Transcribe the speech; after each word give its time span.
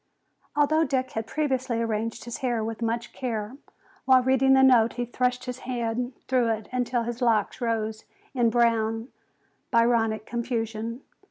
Although 0.55 0.85
Dick 0.85 1.11
had 1.11 1.27
previously 1.27 1.79
arranged 1.79 2.23
his 2.25 2.37
hair 2.37 2.63
with 2.63 2.81
much 2.81 3.13
care, 3.13 3.57
while 4.05 4.23
reading 4.23 4.53
the 4.53 4.63
note 4.63 4.93
he 4.93 5.05
thrust 5.05 5.45
his 5.45 5.59
hand 5.59 6.13
through 6.27 6.47
it 6.47 6.67
until 6.71 7.03
his 7.03 7.21
locks 7.21 7.61
rose 7.61 8.03
in 8.33 8.49
brown, 8.49 9.09
Byronic 9.69 10.25
confusion. 10.25 11.01